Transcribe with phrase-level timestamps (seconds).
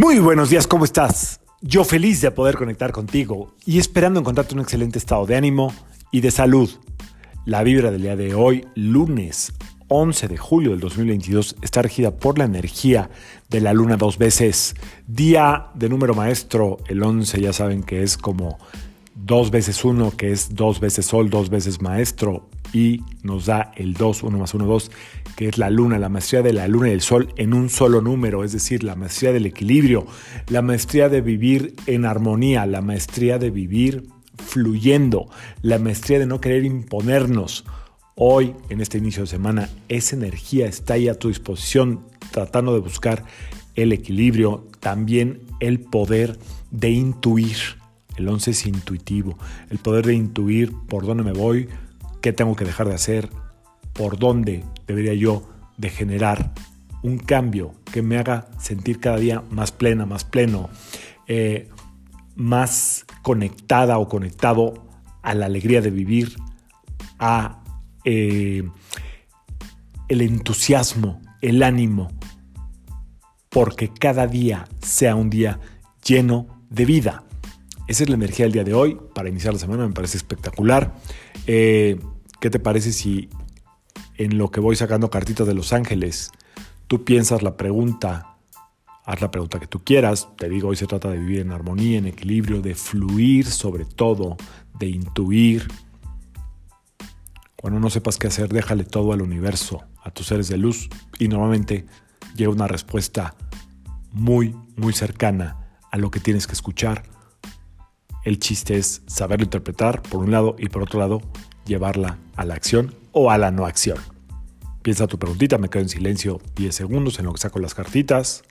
[0.00, 1.42] Muy buenos días, ¿cómo estás?
[1.60, 5.74] Yo feliz de poder conectar contigo y esperando encontrarte un excelente estado de ánimo
[6.10, 6.70] y de salud.
[7.44, 9.52] La vibra del día de hoy, lunes
[9.88, 13.10] 11 de julio del 2022, está regida por la energía
[13.50, 14.74] de la luna dos veces.
[15.06, 18.58] Día de número maestro, el 11 ya saben que es como
[19.14, 23.94] dos veces uno, que es dos veces sol, dos veces maestro, y nos da el
[23.94, 24.90] 2, 1 más 1, 2,
[25.36, 28.00] que es la luna, la maestría de la luna y el sol en un solo
[28.00, 30.06] número, es decir, la maestría del equilibrio,
[30.48, 34.06] la maestría de vivir en armonía, la maestría de vivir
[34.36, 35.28] fluyendo,
[35.62, 37.64] la maestría de no querer imponernos.
[38.14, 42.80] Hoy, en este inicio de semana, esa energía está ahí a tu disposición, tratando de
[42.80, 43.24] buscar
[43.74, 46.38] el equilibrio, también el poder
[46.70, 47.56] de intuir.
[48.16, 49.38] El 11 es intuitivo,
[49.70, 51.68] el poder de intuir por dónde me voy,
[52.20, 53.30] qué tengo que dejar de hacer,
[53.92, 56.52] por dónde debería yo de generar
[57.02, 60.68] un cambio que me haga sentir cada día más plena, más pleno,
[61.26, 61.68] eh,
[62.36, 64.86] más conectada o conectado
[65.22, 66.36] a la alegría de vivir,
[67.18, 67.62] a
[68.04, 68.62] eh,
[70.08, 72.08] el entusiasmo, el ánimo,
[73.48, 75.60] porque cada día sea un día
[76.04, 77.24] lleno de vida.
[77.90, 78.96] Esa es la energía del día de hoy.
[79.16, 80.94] Para iniciar la semana me parece espectacular.
[81.48, 81.98] Eh,
[82.40, 83.28] ¿Qué te parece si
[84.16, 86.30] en lo que voy sacando cartitas de Los Ángeles,
[86.86, 88.36] tú piensas la pregunta,
[89.04, 90.28] haz la pregunta que tú quieras?
[90.36, 94.36] Te digo, hoy se trata de vivir en armonía, en equilibrio, de fluir sobre todo,
[94.78, 95.66] de intuir.
[97.56, 101.26] Cuando no sepas qué hacer, déjale todo al universo, a tus seres de luz y
[101.26, 101.86] normalmente
[102.36, 103.34] llega una respuesta
[104.12, 107.02] muy, muy cercana a lo que tienes que escuchar
[108.24, 111.22] el chiste es saberlo interpretar por un lado y por otro lado
[111.64, 113.98] llevarla a la acción o a la no acción.
[114.82, 118.42] Piensa tu preguntita, me quedo en silencio 10 segundos en lo que saco las cartitas.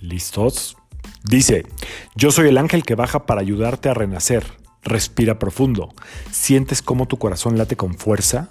[0.00, 0.76] ¿Listos?
[1.24, 1.66] Dice,
[2.14, 4.44] yo soy el ángel que baja para ayudarte a renacer.
[4.82, 5.94] Respira profundo.
[6.30, 8.50] ¿Sientes cómo tu corazón late con fuerza?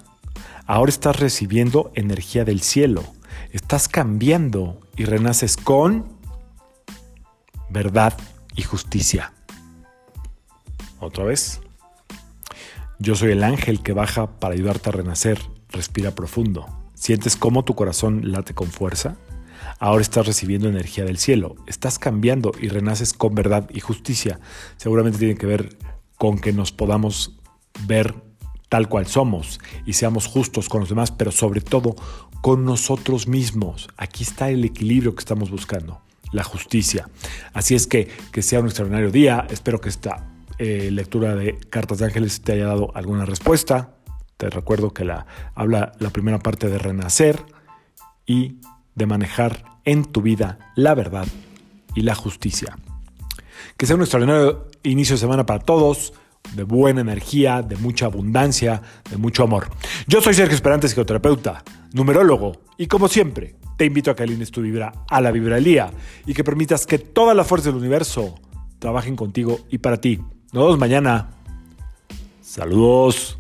[0.65, 3.03] Ahora estás recibiendo energía del cielo
[3.51, 6.07] estás cambiando y renaces con
[7.69, 8.13] verdad
[8.55, 9.33] y justicia.
[10.99, 11.59] Otra vez.
[12.99, 15.39] Yo soy el ángel que baja para ayudarte a renacer.
[15.69, 16.67] Respira profundo.
[16.93, 19.17] ¿Sientes cómo tu corazón late con fuerza?
[19.79, 21.55] Ahora estás recibiendo energía del cielo.
[21.67, 24.39] Estás cambiando y renaces con verdad y justicia.
[24.77, 25.77] Seguramente tiene que ver
[26.17, 27.37] con que nos podamos
[27.85, 28.15] ver
[28.73, 31.95] tal cual somos y seamos justos con los demás, pero sobre todo
[32.41, 33.87] con nosotros mismos.
[33.97, 36.01] Aquí está el equilibrio que estamos buscando,
[36.31, 37.07] la justicia.
[37.53, 39.45] Así es que que sea un extraordinario día.
[39.51, 40.25] Espero que esta
[40.57, 43.93] eh, lectura de Cartas de Ángeles te haya dado alguna respuesta.
[44.37, 47.45] Te recuerdo que la, habla la primera parte de renacer
[48.25, 48.55] y
[48.95, 51.27] de manejar en tu vida la verdad
[51.93, 52.75] y la justicia.
[53.77, 56.13] Que sea un extraordinario inicio de semana para todos
[56.55, 59.69] de buena energía, de mucha abundancia, de mucho amor.
[60.07, 64.61] Yo soy Sergio Esperante, psicoterapeuta, numerólogo, y como siempre, te invito a que alines tu
[64.61, 65.91] vibra a la vibralía
[66.25, 68.35] y que permitas que toda la fuerza del universo
[68.79, 70.19] trabajen contigo y para ti.
[70.51, 71.31] Nos vemos mañana.
[72.41, 73.37] Saludos.